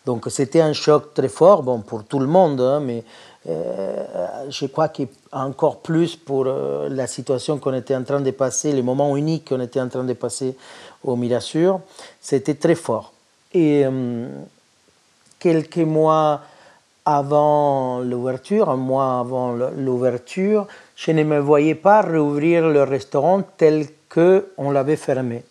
Donc 0.04 0.26
c'était 0.30 0.60
un 0.60 0.72
choc 0.72 1.14
très 1.14 1.28
fort, 1.28 1.62
bon, 1.62 1.80
pour 1.82 2.02
tout 2.02 2.18
le 2.18 2.26
monde, 2.26 2.60
hein, 2.60 2.80
mais 2.80 3.04
euh, 3.48 4.04
je 4.48 4.66
crois 4.66 4.88
qu'encore 4.88 5.78
plus 5.78 6.16
pour 6.16 6.46
euh, 6.48 6.88
la 6.88 7.06
situation 7.06 7.58
qu'on 7.58 7.74
était 7.74 7.94
en 7.94 8.02
train 8.02 8.20
de 8.20 8.32
passer, 8.32 8.72
le 8.72 8.82
moment 8.82 9.16
unique 9.16 9.48
qu'on 9.48 9.60
était 9.60 9.80
en 9.80 9.88
train 9.88 10.02
de 10.02 10.14
passer 10.14 10.56
au 11.04 11.14
Mirasur, 11.14 11.78
c'était 12.20 12.54
très 12.54 12.74
fort. 12.74 13.12
Et 13.54 13.84
quelques 15.42 15.78
mois 15.78 16.40
avant 17.04 17.98
l'ouverture, 17.98 18.70
un 18.70 18.76
mois 18.76 19.18
avant 19.18 19.52
l'ouverture, 19.76 20.68
je 20.94 21.10
ne 21.10 21.24
me 21.24 21.40
voyais 21.40 21.74
pas 21.74 22.00
rouvrir 22.00 22.68
le 22.68 22.84
restaurant 22.84 23.42
tel 23.56 23.86
qu'on 24.08 24.70
l'avait 24.70 24.96
fermé. 24.96 25.42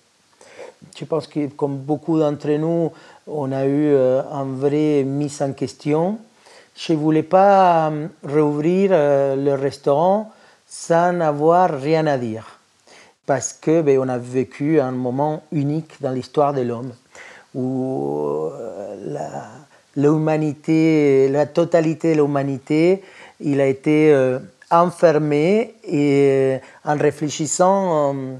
Je 0.97 1.03
pense 1.03 1.27
que 1.27 1.47
comme 1.47 1.77
beaucoup 1.77 2.17
d'entre 2.19 2.51
nous, 2.51 2.91
on 3.27 3.51
a 3.51 3.65
eu 3.65 3.93
euh, 3.93 4.21
une 4.31 4.55
vraie 4.59 5.03
mise 5.03 5.41
en 5.41 5.51
question. 5.51 6.19
Je 6.75 6.93
ne 6.93 6.97
voulais 6.97 7.23
pas 7.23 7.89
euh, 7.89 8.07
rouvrir 8.23 8.91
euh, 8.93 9.35
le 9.35 9.53
restaurant 9.55 10.31
sans 10.67 11.19
avoir 11.19 11.69
rien 11.69 12.07
à 12.07 12.17
dire. 12.17 12.59
Parce 13.25 13.51
que 13.51 13.81
ben, 13.81 13.99
on 13.99 14.07
a 14.07 14.17
vécu 14.17 14.79
un 14.79 14.91
moment 14.91 15.43
unique 15.51 16.01
dans 16.01 16.11
l'histoire 16.11 16.53
de 16.53 16.61
l'homme 16.61 16.93
où 17.53 18.49
l'humanité, 19.95 21.27
la, 21.29 21.45
totalité 21.45 22.15
de 22.15 22.21
l'humanité, 22.21 23.03
il 23.39 23.59
a 23.59 23.67
été 23.67 24.11
euh, 24.11 24.39
enfermé 24.71 25.75
et 25.83 26.57
en 26.85 26.97
réfléchissant 26.97 28.15
euh, 28.15 28.35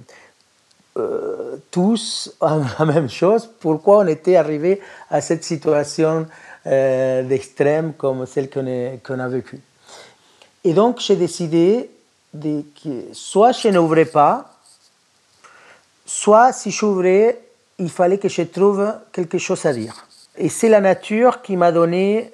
euh, 0.98 1.58
tous 1.70 2.34
à 2.41 2.60
la 2.79 2.86
même 2.86 3.10
chose, 3.10 3.50
pourquoi 3.60 4.00
on 4.00 4.08
était 4.08 4.38
arrivé 4.38 4.81
à 5.10 5.22
cette 5.22 5.43
situation 5.43 6.25
euh, 6.65 7.24
d'extrême 7.24 7.93
comme 7.93 8.25
celle 8.25 8.50
qu'on 8.50 8.65
qu 9.03 9.13
a 9.13 9.27
vécue. 9.27 9.60
Et 10.63 10.74
donc 10.74 11.00
j'ai 11.00 11.15
décidé 11.15 11.89
que 12.34 13.13
soit 13.13 13.51
je 13.51 13.67
n'ouvrais 13.67 14.05
pas, 14.05 14.58
soit 16.05 16.53
si 16.53 16.72
j'ouvrais, 16.72 17.39
il 17.77 17.89
fallait 17.89 18.20
que 18.20 18.29
je 18.29 18.43
trouve 18.43 18.93
quelque 19.12 19.38
chose 19.38 19.65
à 19.65 19.74
dire. 19.74 20.08
Et 20.38 20.50
c'est 20.50 20.69
la 20.69 20.81
nature 20.81 21.41
qui 21.41 21.57
m'a 21.57 21.71
donné 21.71 22.31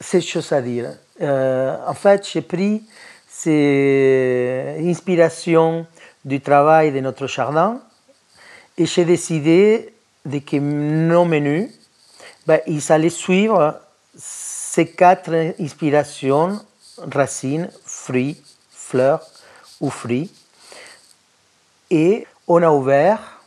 cette 0.00 0.22
chose 0.22 0.52
à 0.52 0.60
dire. 0.60 0.90
Euh, 1.20 1.76
en 1.86 1.94
fait, 1.94 2.28
j'ai 2.30 2.42
pris 2.42 2.82
ces 3.28 4.76
inspirations 4.80 5.86
du 6.24 6.40
travail 6.40 6.92
de 6.92 7.00
notre 7.00 7.26
jardin 7.26 7.80
et 8.76 8.86
j'ai 8.86 9.04
décidé 9.04 9.94
que 10.24 10.56
nos 10.56 11.24
menus, 11.24 11.70
ben, 12.46 12.60
ils 12.66 12.92
allaient 12.92 13.10
suivre 13.10 13.80
ces 14.16 14.86
quatre 14.86 15.54
inspirations, 15.60 16.60
racines, 16.98 17.70
fruits, 17.84 18.42
fleurs 18.70 19.26
ou 19.80 19.90
fruits. 19.90 20.30
Et 21.90 22.26
on 22.48 22.62
a 22.62 22.70
ouvert 22.70 23.40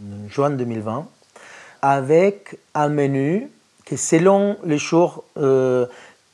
en 0.00 0.28
juin 0.28 0.50
2020 0.50 1.06
avec 1.82 2.58
un 2.74 2.88
menu 2.88 3.50
que 3.84 3.96
selon 3.96 4.56
les 4.64 4.78
jours 4.78 5.24
euh, 5.36 5.86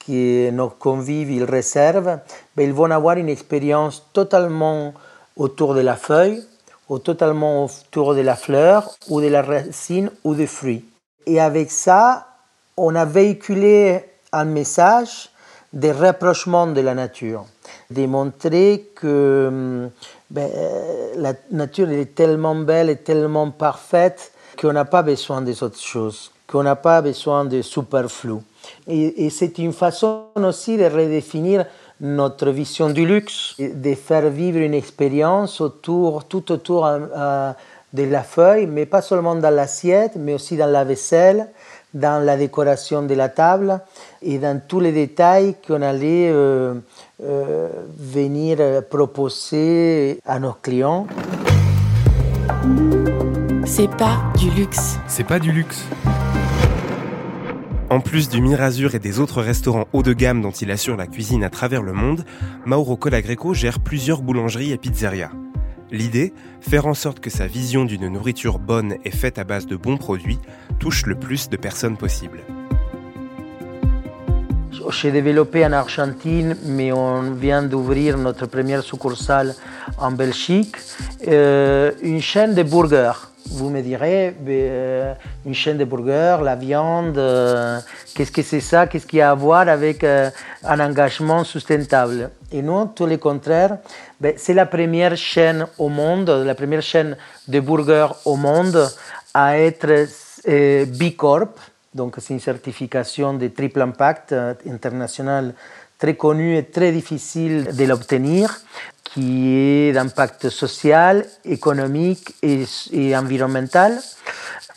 que 0.06 0.50
nos 0.50 0.68
convives 0.68 1.30
ils 1.30 1.44
réservent, 1.44 2.20
ben, 2.54 2.68
ils 2.68 2.72
vont 2.72 2.90
avoir 2.90 3.16
une 3.16 3.28
expérience 3.30 4.06
totalement 4.12 4.92
autour 5.36 5.74
de 5.74 5.80
la 5.80 5.96
feuille, 5.96 6.42
ou 6.88 6.98
totalement 6.98 7.64
autour 7.64 8.14
de 8.14 8.20
la 8.20 8.36
fleur, 8.36 8.94
ou 9.08 9.20
de 9.20 9.28
la 9.28 9.42
racine, 9.42 10.10
ou 10.24 10.34
des 10.34 10.46
fruits. 10.46 10.84
Et 11.26 11.40
avec 11.40 11.70
ça, 11.70 12.26
on 12.76 12.94
a 12.94 13.04
véhiculé 13.04 14.04
un 14.32 14.44
message 14.44 15.30
de 15.72 15.88
rapprochement 15.88 16.66
de 16.66 16.80
la 16.80 16.94
nature, 16.94 17.44
démontrer 17.90 18.90
que 18.94 19.88
ben, 20.30 20.50
la 21.16 21.34
nature 21.50 21.90
est 21.90 22.14
tellement 22.14 22.54
belle 22.54 22.88
et 22.88 22.96
tellement 22.96 23.50
parfaite 23.50 24.32
qu'on 24.60 24.72
n'a 24.72 24.84
pas 24.84 25.02
besoin 25.02 25.40
des 25.40 25.62
autres 25.62 25.80
choses, 25.80 26.30
qu'on 26.46 26.62
n'a 26.62 26.76
pas 26.76 27.00
besoin 27.00 27.44
de 27.44 27.62
superflu. 27.62 28.34
Et, 28.86 29.30
c'est 29.30 29.58
une 29.58 29.72
façon 29.72 30.24
aussi 30.36 30.76
de 30.76 30.84
redéfinir 30.84 31.64
notre 32.00 32.50
vision 32.50 32.90
du 32.90 33.06
luxe, 33.06 33.54
de 33.58 33.94
faire 33.94 34.28
vivre 34.30 34.58
une 34.58 34.74
expérience 34.74 35.62
tout 35.82 36.52
autour 36.52 36.86
euh, 36.86 37.52
de 37.92 38.02
la 38.04 38.22
feuille, 38.22 38.66
mais 38.66 38.86
pas 38.86 39.02
seulement 39.02 39.34
dans 39.34 39.54
l'assiette, 39.54 40.12
mais 40.16 40.34
aussi 40.34 40.56
dans 40.56 40.70
la 40.70 40.84
vaisselle, 40.84 41.48
dans 41.94 42.22
la 42.24 42.36
décoration 42.36 43.02
de 43.02 43.14
la 43.14 43.28
table 43.28 43.80
et 44.22 44.38
dans 44.38 44.60
tous 44.66 44.80
les 44.80 44.92
détails 44.92 45.56
qu'on 45.66 45.82
allait 45.82 46.30
euh, 46.30 46.74
euh, 47.22 47.68
venir 47.98 48.58
proposer 48.88 50.20
à 50.26 50.38
nos 50.38 50.52
clients. 50.52 51.06
C'est 53.70 53.94
pas 53.96 54.32
du 54.38 54.50
luxe. 54.50 54.98
C'est 55.08 55.24
pas 55.24 55.38
du 55.38 55.52
luxe. 55.52 55.84
En 57.90 58.00
plus 58.00 58.30
du 58.30 58.40
Mirazur 58.40 58.94
et 58.94 58.98
des 58.98 59.20
autres 59.20 59.42
restaurants 59.42 59.86
haut 59.92 60.02
de 60.02 60.14
gamme 60.14 60.40
dont 60.40 60.50
il 60.50 60.70
assure 60.70 60.96
la 60.96 61.06
cuisine 61.06 61.44
à 61.44 61.50
travers 61.50 61.82
le 61.82 61.92
monde, 61.92 62.24
Mauro 62.64 62.96
Colagreco 62.96 63.52
gère 63.52 63.78
plusieurs 63.80 64.22
boulangeries 64.22 64.72
et 64.72 64.78
pizzerias. 64.78 65.32
L'idée, 65.90 66.32
faire 66.62 66.86
en 66.86 66.94
sorte 66.94 67.20
que 67.20 67.28
sa 67.28 67.46
vision 67.46 67.84
d'une 67.84 68.08
nourriture 68.08 68.58
bonne 68.58 68.94
et 69.04 69.10
faite 69.10 69.38
à 69.38 69.44
base 69.44 69.66
de 69.66 69.76
bons 69.76 69.98
produits 69.98 70.38
touche 70.78 71.04
le 71.04 71.14
plus 71.14 71.50
de 71.50 71.58
personnes 71.58 71.98
possible. 71.98 72.40
J'ai 74.90 75.10
développé 75.10 75.66
en 75.66 75.72
Argentine, 75.72 76.56
mais 76.64 76.90
on 76.90 77.32
vient 77.32 77.62
d'ouvrir 77.62 78.16
notre 78.16 78.46
première 78.46 78.82
succursale 78.82 79.54
en 79.98 80.10
Belgique, 80.10 80.76
euh, 81.28 81.92
une 82.02 82.22
chaîne 82.22 82.54
de 82.54 82.62
burgers. 82.62 83.27
Vous 83.50 83.70
me 83.70 83.80
direz, 83.80 84.34
euh, 84.46 85.14
une 85.46 85.54
chaîne 85.54 85.78
de 85.78 85.84
burgers, 85.84 86.38
la 86.42 86.54
viande, 86.54 87.16
euh, 87.16 87.80
qu'est-ce 88.14 88.30
que 88.30 88.42
c'est 88.42 88.60
ça? 88.60 88.86
Qu'est-ce 88.86 89.06
qu'il 89.06 89.20
y 89.20 89.22
a 89.22 89.30
à 89.30 89.34
voir 89.34 89.68
avec 89.68 90.04
euh, 90.04 90.30
un 90.64 90.78
engagement 90.80 91.44
sustentable? 91.44 92.30
Et 92.52 92.62
non, 92.62 92.86
tout 92.86 93.06
le 93.06 93.16
contraire, 93.16 93.78
ben, 94.20 94.34
c'est 94.36 94.54
la 94.54 94.66
première 94.66 95.16
chaîne 95.16 95.66
au 95.78 95.88
monde, 95.88 96.28
la 96.28 96.54
première 96.54 96.82
chaîne 96.82 97.16
de 97.46 97.60
burgers 97.60 98.08
au 98.24 98.36
monde 98.36 98.88
à 99.32 99.58
être 99.58 100.06
B 100.46 101.16
Corp. 101.16 101.58
Donc 101.94 102.16
c'est 102.18 102.34
une 102.34 102.40
certification 102.40 103.34
de 103.34 103.48
triple 103.48 103.80
impact 103.80 104.34
international 104.70 105.54
très 105.98 106.14
connue 106.14 106.56
et 106.56 106.64
très 106.64 106.92
difficile 106.92 107.74
de 107.74 107.84
l'obtenir 107.84 108.60
qui 109.12 109.56
est 109.56 109.92
d'impact 109.92 110.48
social, 110.48 111.24
économique 111.44 112.34
et, 112.42 113.16
environnemental. 113.16 113.98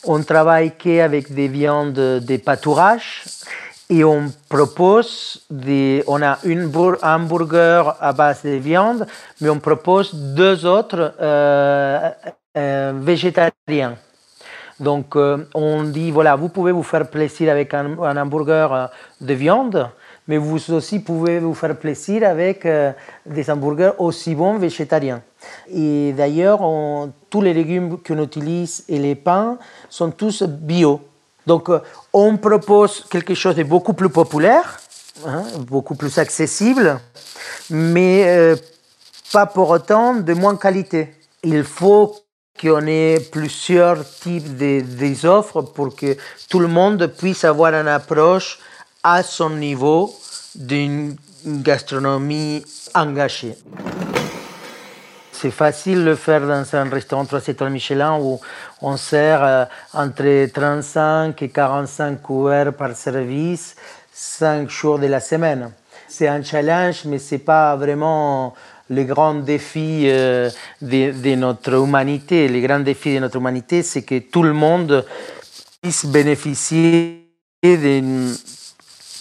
On 0.04 0.24
travaille 0.24 0.72
qu'avec 0.78 1.34
des 1.34 1.48
viandes 1.48 1.94
de 1.94 2.38
pâturage 2.38 3.24
et 3.90 4.04
on 4.06 4.32
propose 4.48 5.46
des, 5.50 6.04
on 6.08 6.22
a 6.22 6.40
un 7.04 7.20
burger 7.20 7.84
à 8.00 8.14
base 8.14 8.44
de 8.44 8.52
viande, 8.52 9.06
mais 9.42 9.50
on 9.50 9.60
propose 9.60 10.14
deux 10.14 10.66
autres 10.66 11.14
euh, 11.22 12.10
euh, 12.58 12.94
végétariens. 12.96 13.98
Donc 14.80 15.16
euh, 15.16 15.46
on 15.54 15.84
dit 15.84 16.10
voilà, 16.10 16.36
vous 16.36 16.50
pouvez 16.50 16.72
vous 16.72 16.84
faire 16.84 17.08
plaisir 17.10 17.52
avec 17.52 17.74
un, 17.74 18.00
un 18.00 18.18
hamburger 18.18 18.90
de 19.20 19.34
viande, 19.34 19.90
mais 20.32 20.38
vous 20.38 20.72
aussi 20.72 21.00
pouvez 21.00 21.40
vous 21.40 21.54
faire 21.54 21.76
plaisir 21.76 22.26
avec 22.26 22.66
euh, 22.66 22.94
des 23.26 23.50
hamburgers 23.50 23.92
aussi 23.98 24.34
bons 24.34 24.58
végétariens. 24.58 25.22
Et 25.70 26.14
d'ailleurs, 26.14 26.62
tous 27.30 27.42
les 27.42 27.54
légumes 27.54 27.98
qu'on 27.98 28.24
utilise 28.24 28.86
et 28.88 28.98
les 28.98 29.16
pains 29.16 29.58
sont 29.90 30.12
tous 30.12 30.44
bio. 30.44 31.02
Donc, 31.46 31.68
euh, 31.68 31.82
on 32.14 32.38
propose 32.38 33.06
quelque 33.12 33.36
chose 33.36 33.56
de 33.58 33.64
beaucoup 33.64 33.92
plus 33.92 34.08
populaire, 34.08 34.80
hein, 35.28 35.44
beaucoup 35.68 35.96
plus 35.96 36.18
accessible, 36.18 36.98
mais 37.70 38.24
euh, 38.26 38.56
pas 39.34 39.48
pour 39.48 39.70
autant 39.70 40.14
de 40.14 40.34
moins 40.34 40.56
qualité. 40.56 41.14
Il 41.44 41.66
faut 41.66 42.16
qu'on 42.58 42.88
ait 42.88 43.20
plusieurs 43.34 44.00
types 44.10 44.56
de, 44.56 45.28
offres 45.28 45.62
pour 45.62 45.94
que 45.94 46.16
tout 46.50 46.60
le 46.60 46.70
monde 46.70 47.08
puisse 47.08 47.44
avoir 47.44 47.74
une 47.74 47.90
approche 47.90 48.60
à 49.04 49.24
son 49.24 49.52
niveau 49.52 50.14
d'une 50.56 51.16
gastronomie 51.46 52.64
engagée. 52.94 53.56
C'est 55.32 55.52
facile 55.52 56.06
de 56.06 56.14
faire 56.14 56.42
dans 56.42 56.64
un 56.76 56.90
restaurant 56.90 57.26
3 57.26 57.48
étoiles 57.48 57.72
Michelin 57.72 58.20
où 58.20 58.40
on 58.82 58.96
sert 58.96 59.44
euh, 59.44 59.66
entre 59.94 60.46
35 60.46 61.42
et 61.42 61.50
45 61.50 62.22
couverts 62.22 62.74
par 62.74 62.96
service 62.96 63.76
5 64.14 64.70
jours 64.70 65.00
de 65.00 65.08
la 65.08 65.20
semaine. 65.20 65.72
C'est 66.08 66.28
un 66.28 66.44
challenge, 66.44 67.06
mais 67.06 67.18
ce 67.18 67.36
n'est 67.36 67.40
pas 67.40 67.76
vraiment 67.76 68.54
le 68.92 69.04
grand 69.04 69.34
défi 69.34 70.04
euh, 70.06 70.50
de, 70.80 71.12
de, 71.12 71.36
notre 71.36 71.74
humanité. 71.74 72.48
Le 72.48 72.60
grand 72.60 72.82
défi 72.82 73.16
de 73.16 73.20
notre 73.20 73.38
humanité, 73.38 73.82
c'est 73.82 74.04
que 74.04 74.20
tout 74.20 74.44
le 74.44 74.54
monde 74.54 75.04
puisse 75.82 76.06
bénéficier 76.06 77.26
d'une 77.64 78.32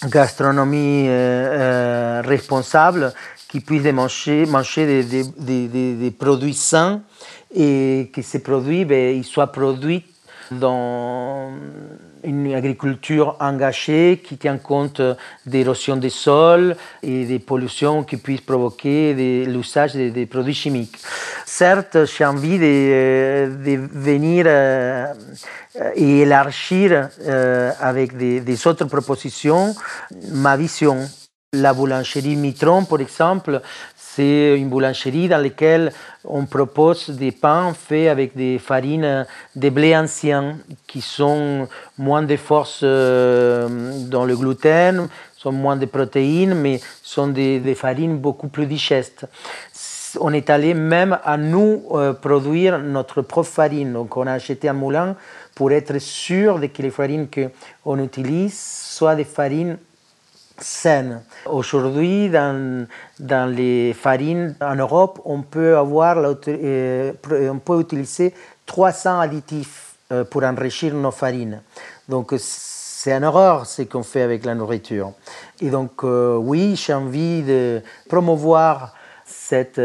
gastronomie 0.07 1.07
euh, 1.07 1.11
euh, 1.11 2.21
responsable 2.25 3.13
qui 3.47 3.59
puisse 3.59 3.83
manger, 3.91 4.45
manger 4.45 4.85
des, 4.85 5.23
des, 5.37 5.67
des, 5.67 5.93
des, 5.95 6.11
produits 6.11 6.53
sains 6.53 7.01
et 7.53 8.09
que 8.13 8.21
ces 8.21 8.39
produits 8.41 8.85
ben, 8.85 9.15
ils 9.15 9.25
soient 9.25 9.51
produits 9.51 10.03
dans 10.51 11.51
une 12.23 12.53
agriculture 12.53 13.35
engagée 13.39 14.21
qui 14.23 14.37
tient 14.37 14.57
compte 14.57 15.01
d'érosion 15.45 15.95
des 15.97 16.09
sols 16.09 16.75
et 17.01 17.25
des 17.25 17.39
pollutions 17.39 18.03
qui 18.03 18.17
puissent 18.17 18.41
provoquer 18.41 19.45
l'usage 19.45 19.95
des, 19.95 20.25
produits 20.25 20.53
chimiques. 20.53 20.97
Certes, 21.45 21.97
j'ai 22.05 22.25
envie 22.25 22.59
de, 22.59 23.51
de 23.65 23.75
venir 23.93 24.45
euh, 24.47 25.91
et 25.95 26.19
élargir 26.19 27.09
euh, 27.21 27.71
avec 27.79 28.17
des 28.17 28.67
autres 28.67 28.85
propositions 28.85 29.73
ma 30.31 30.57
vision. 30.57 31.07
La 31.53 31.73
boulangerie 31.73 32.37
Mitron, 32.37 32.85
par 32.85 33.01
exemple, 33.01 33.59
c'est 33.97 34.57
une 34.57 34.69
boulangerie 34.69 35.27
dans 35.27 35.43
laquelle 35.43 35.91
on 36.23 36.45
propose 36.45 37.09
des 37.09 37.33
pains 37.33 37.73
faits 37.73 38.07
avec 38.07 38.37
des 38.37 38.57
farines 38.57 39.27
de 39.57 39.69
blé 39.69 39.93
anciens 39.93 40.59
qui 40.87 41.01
sont 41.01 41.67
moins 41.97 42.23
de 42.23 42.37
force 42.37 42.79
euh, 42.83 43.67
dans 44.07 44.23
le 44.23 44.37
gluten, 44.37 45.09
sont 45.35 45.51
moins 45.51 45.75
de 45.75 45.85
protéines, 45.87 46.53
mais 46.53 46.79
sont 47.03 47.27
des, 47.27 47.75
farines 47.75 48.17
beaucoup 48.17 48.47
plus 48.47 48.65
digestes. 48.65 49.27
On 50.21 50.31
est 50.31 50.49
allé 50.49 50.73
même 50.73 51.19
à 51.21 51.35
nous 51.35 51.83
euh, 51.91 52.13
produire 52.13 52.79
notre 52.79 53.21
propre 53.21 53.49
farine. 53.49 53.91
Donc 53.91 54.15
on 54.15 54.25
a 54.25 54.31
acheté 54.31 54.69
un 54.69 54.73
moulin 54.73 55.17
pour 55.53 55.73
être 55.73 55.99
sûr 55.99 56.59
de 56.59 56.67
que 56.67 56.81
les 56.81 56.91
farines 56.91 57.27
qu'on 57.27 57.99
utilise 57.99 58.57
soient 58.57 59.15
des 59.15 59.25
farines 59.25 59.77
saine. 60.59 61.21
Aujourd'hui, 61.45 62.29
dans, 62.29 62.87
dans, 63.19 63.49
les 63.53 63.93
farines 63.93 64.55
en 64.61 64.75
Europe, 64.75 65.21
on 65.25 65.41
peut, 65.41 65.77
avoir, 65.77 66.17
euh, 66.47 67.13
on 67.51 67.59
peut 67.59 67.79
utiliser 67.79 68.33
300 68.65 69.19
additifs 69.19 69.95
euh, 70.11 70.23
pour 70.23 70.43
enrichir 70.43 70.93
nos 70.93 71.11
farines. 71.11 71.61
Donc, 72.07 72.33
c'est 72.37 73.13
une 73.13 73.23
horreur 73.23 73.65
ce 73.65 73.83
qu'on 73.83 74.03
fait 74.03 74.21
avec 74.21 74.45
la 74.45 74.55
nourriture. 74.55 75.13
Et 75.59 75.69
donc, 75.69 76.03
euh, 76.03 76.35
oui, 76.35 76.75
j'ai 76.75 76.93
envie 76.93 77.41
de 77.43 77.81
promouvoir 78.07 78.93
cet 79.31 79.79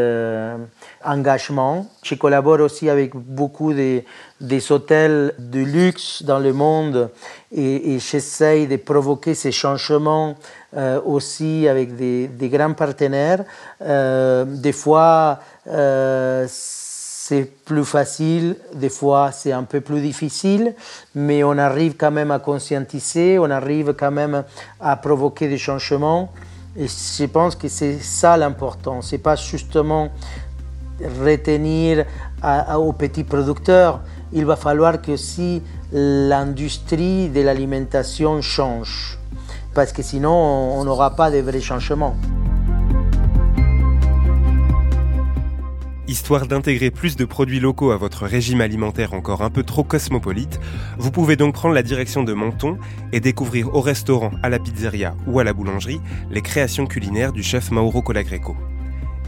engagement. 1.03 1.87
Je 2.03 2.15
collabore 2.15 2.59
aussi 2.61 2.89
avec 2.89 3.15
beaucoup 3.15 3.73
de, 3.73 4.01
des 4.41 4.71
hôtels 4.71 5.33
de 5.39 5.59
luxe 5.59 6.23
dans 6.23 6.39
le 6.39 6.53
monde 6.53 7.09
et, 7.51 7.97
j'essaye 7.99 8.67
de 8.67 8.77
provoquer 8.77 9.33
ces 9.33 9.51
changements 9.51 10.35
euh, 10.75 11.01
aussi 11.03 11.67
avec 11.67 11.95
des, 11.95 12.27
des 12.27 12.49
grands 12.49 12.73
partenaires. 12.73 13.43
Euh, 13.81 14.45
des 14.45 14.73
fois, 14.73 15.39
euh, 15.67 16.45
c'est 16.49 17.49
plus 17.65 17.85
facile, 17.85 18.55
des 18.73 18.89
fois 18.89 19.31
c'est 19.31 19.51
un 19.51 19.63
peu 19.63 19.81
plus 19.81 20.01
difficile, 20.01 20.75
mais 21.15 21.43
on 21.43 21.57
arrive 21.57 21.95
quand 21.97 22.11
même 22.11 22.31
à 22.31 22.39
conscientiser, 22.39 23.37
on 23.39 23.49
arrive 23.49 23.93
quand 23.93 24.11
même 24.11 24.43
à 24.79 24.95
provoquer 24.95 25.47
des 25.47 25.57
changements. 25.57 26.31
Et 26.77 26.87
je 26.87 27.25
pense 27.25 27.55
que 27.55 27.67
c'est 27.67 27.99
ça 27.99 28.37
l'important. 28.37 29.01
C'est 29.01 29.17
pas 29.17 29.35
justement 29.35 30.09
retenir 31.23 32.05
aux 32.77 32.93
petits 32.93 33.23
producteurs. 33.23 34.01
Il 34.31 34.45
va 34.45 34.55
falloir 34.55 35.01
que 35.01 35.11
aussi 35.11 35.63
l'industrie 35.91 37.29
de 37.29 37.41
l'alimentation 37.41 38.41
change 38.41 39.17
parce 39.73 39.91
que 39.91 40.01
sinon 40.01 40.31
on 40.31 40.83
n'aura 40.83 41.15
pas 41.15 41.31
de 41.31 41.37
vrais 41.37 41.61
changements. 41.61 42.15
Histoire 46.09 46.47
d'intégrer 46.47 46.89
plus 46.89 47.17
de 47.17 47.25
produits 47.25 47.59
locaux 47.59 47.91
à 47.91 47.97
votre 47.97 48.25
régime 48.25 48.61
alimentaire 48.61 49.13
encore 49.13 49.41
un 49.41 49.49
peu 49.49 49.63
trop 49.63 49.83
cosmopolite, 49.83 50.57
vous 50.97 51.11
pouvez 51.11 51.35
donc 51.35 51.53
prendre 51.53 51.75
la 51.75 51.83
direction 51.83 52.23
de 52.23 52.31
Menton 52.31 52.77
et 53.11 53.19
découvrir 53.19 53.75
au 53.75 53.81
restaurant, 53.81 54.31
à 54.41 54.47
la 54.47 54.57
pizzeria 54.57 55.15
ou 55.27 55.39
à 55.39 55.43
la 55.43 55.51
boulangerie 55.51 55.99
les 56.31 56.41
créations 56.41 56.85
culinaires 56.85 57.33
du 57.33 57.43
chef 57.43 57.71
Mauro 57.71 58.01
Colagreco. 58.01 58.55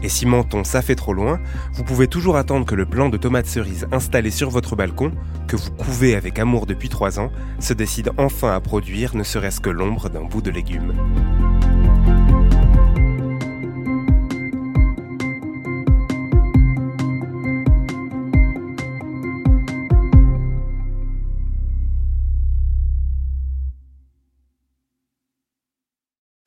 Et 0.02 0.08
si 0.08 0.24
Menton 0.24 0.64
ça 0.64 0.80
fait 0.80 0.94
trop 0.94 1.12
loin, 1.12 1.38
vous 1.74 1.84
pouvez 1.84 2.06
toujours 2.06 2.36
attendre 2.36 2.64
que 2.64 2.74
le 2.74 2.86
plant 2.86 3.10
de 3.10 3.18
tomates 3.18 3.46
cerises 3.46 3.86
installé 3.92 4.30
sur 4.30 4.48
votre 4.48 4.74
balcon, 4.74 5.12
que 5.48 5.56
vous 5.56 5.72
couvez 5.72 6.14
avec 6.14 6.38
amour 6.38 6.64
depuis 6.64 6.88
trois 6.88 7.20
ans, 7.20 7.30
se 7.58 7.74
décide 7.74 8.10
enfin 8.16 8.54
à 8.54 8.60
produire 8.60 9.14
ne 9.14 9.22
serait-ce 9.22 9.60
que 9.60 9.68
l'ombre 9.68 10.08
d'un 10.08 10.24
bout 10.24 10.40
de 10.40 10.50
légumes. 10.50 10.94